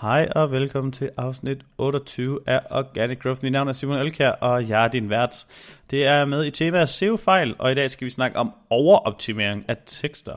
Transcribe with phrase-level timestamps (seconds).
[0.00, 3.42] Hej og velkommen til afsnit 28 af Organic Growth.
[3.42, 5.46] Mit navn er Simon Elkær, og jeg er din vært.
[5.90, 9.76] Det er med i temaet SEO-fejl, og i dag skal vi snakke om overoptimering af
[9.86, 10.36] tekster.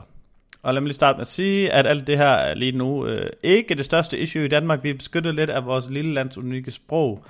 [0.62, 3.06] Og lad mig lige starte med at sige, at alt det her er lige nu
[3.06, 4.82] øh, ikke det største issue i Danmark.
[4.82, 7.24] Vi er beskyttet lidt af vores lille lands unikke sprog.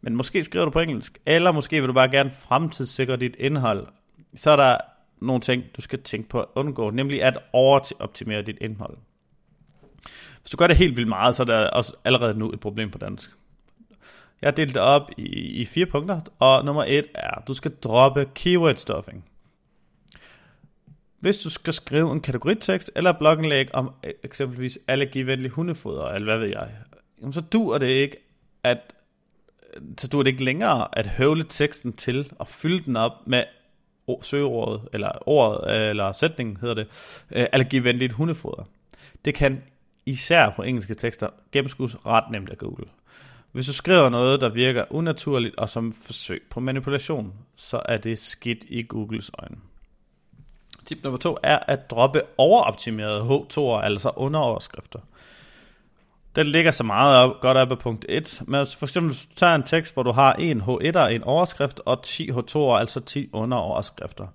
[0.00, 3.86] Men måske skriver du på engelsk, eller måske vil du bare gerne fremtidssikre dit indhold.
[4.34, 4.76] Så er der
[5.20, 8.96] nogle ting, du skal tænke på at undgå, nemlig at overoptimere dit indhold.
[10.42, 12.90] Hvis du gør det helt vildt meget, så er der også allerede nu et problem
[12.90, 13.30] på dansk.
[14.42, 15.22] Jeg har delt det op i,
[15.60, 19.24] i fire punkter, og nummer et er, at du skal droppe keyword stuffing.
[21.20, 26.38] Hvis du skal skrive en kategoritekst eller blogindlæg om e, eksempelvis allergivenlig hundefoder, eller hvad
[26.38, 26.70] ved jeg,
[27.32, 28.16] så dur det ikke,
[28.62, 28.94] at
[29.98, 33.44] så dur det ikke længere at høvle teksten til og fylde den op med
[34.22, 36.86] søgeordet, eller ordet, eller sætningen hedder det,
[37.30, 38.68] øh, allergivenligt hundefoder.
[39.24, 39.62] Det kan
[40.06, 42.86] især på engelske tekster, gennemskues ret nemt af Google.
[43.52, 48.18] Hvis du skriver noget, der virker unaturligt og som forsøg på manipulation, så er det
[48.18, 49.56] skidt i Googles øjne.
[50.86, 54.98] Tip nummer to er at droppe overoptimerede H2'er, altså underoverskrifter.
[56.36, 58.42] Den ligger så meget op, godt op af punkt 1.
[58.46, 61.80] Men for eksempel, hvis du tager en tekst, hvor du har en H1'er, en overskrift,
[61.86, 64.26] og 10 H2'er, altså 10 underoverskrifter.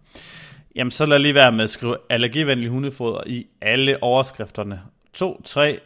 [0.76, 4.82] Jamen, så lad lige være med at skrive allergivenlig hundefoder i alle overskrifterne,
[5.18, 5.80] 2, 3,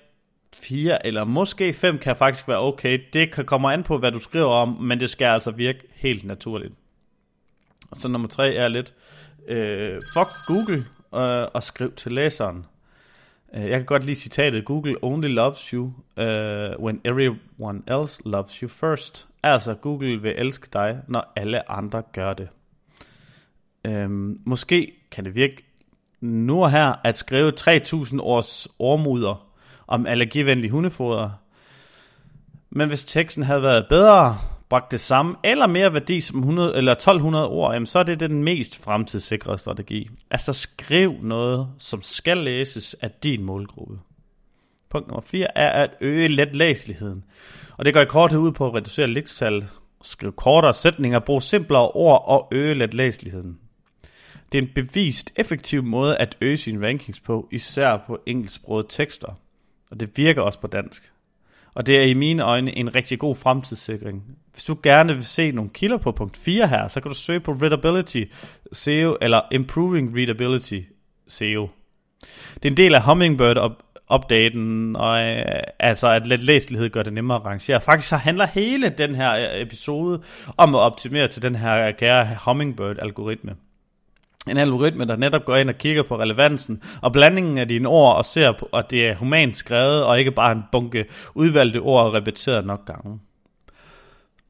[0.56, 3.00] 4 eller måske 5 kan faktisk være okay.
[3.14, 6.24] Det kan komme an på, hvad du skriver om, men det skal altså virke helt
[6.24, 6.74] naturligt.
[7.92, 8.94] Og så nummer 3 er lidt,
[9.48, 12.66] øh, fuck Google øh, og skriv til læseren.
[13.56, 15.84] Øh, jeg kan godt lide citatet, Google only loves you
[16.18, 19.28] uh, when everyone else loves you first.
[19.44, 22.50] Altså, Google vil elske dig, når alle andre gør det.
[23.86, 25.71] Øhm, måske kan det virke
[26.22, 29.48] nu og her at skrive 3000 års ormuder
[29.88, 31.30] om allergivenlig hundefoder.
[32.70, 34.38] Men hvis teksten havde været bedre,
[34.70, 38.20] bragt det samme eller mere værdi som 100 eller 1200 ord, jamen så er det
[38.20, 40.10] den mest fremtidssikrede strategi.
[40.32, 44.00] Altså skriv noget, som skal læses af din målgruppe.
[44.90, 47.24] Punkt nummer 4 er at øge letlæseligheden.
[47.78, 49.66] Og det går i korthed ud på at reducere likstal,
[50.02, 53.58] skrive kortere sætninger, bruge simplere ord og øge letlæseligheden.
[54.52, 59.40] Det er en bevist effektiv måde at øge sine rankings på, især på engelsksprogede tekster.
[59.92, 61.12] Og det virker også på dansk.
[61.74, 64.24] Og det er i mine øjne en rigtig god fremtidssikring.
[64.54, 67.40] Hvis du gerne vil se nogle kilder på punkt 4 her, så kan du søge
[67.40, 68.24] på Readability
[68.72, 70.80] SEO eller Improving Readability
[71.28, 71.70] SEO.
[72.54, 73.76] Det er en del af Hummingbird
[74.14, 75.46] updaten, og øh,
[75.80, 77.82] altså at let læselighed gør det nemmere at rangere.
[77.82, 80.22] Faktisk så handler hele den her øh, episode
[80.58, 83.56] om at optimere til den her øh, kære Hummingbird-algoritme.
[84.50, 88.16] En algoritme, der netop går ind og kigger på relevansen og blandingen af dine ord
[88.16, 92.14] og ser på, at det er humant skrevet og ikke bare en bunke udvalgte ord
[92.14, 93.20] repeteret nok gange.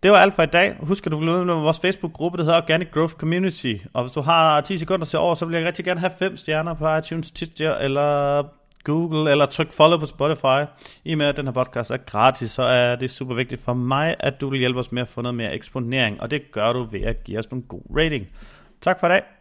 [0.04, 0.76] Det var alt for i dag.
[0.80, 3.74] Husk at du vil med vores Facebook-gruppe, der hedder Organic Growth Community.
[3.94, 6.38] Og hvis du har 10 sekunder til over, så vil jeg rigtig gerne have 5
[6.38, 8.44] stjerner på iTunes, Stitcher eller
[8.84, 10.66] Google, eller tryk follow på Spotify.
[11.06, 14.16] I med at den her podcast er gratis, så er det super vigtigt for mig,
[14.20, 16.22] at du vil hjælpe os med at få noget mere eksponering.
[16.22, 18.28] Og det gør du ved at give os nogle god rating.
[18.82, 19.41] Tak for i dag.